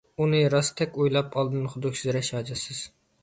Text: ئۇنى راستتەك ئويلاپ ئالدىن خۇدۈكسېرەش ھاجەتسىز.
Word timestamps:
ئۇنى 0.23 0.37
راستتەك 0.53 0.97
ئويلاپ 1.01 1.37
ئالدىن 1.41 1.69
خۇدۈكسېرەش 1.73 2.31
ھاجەتسىز. 2.39 2.81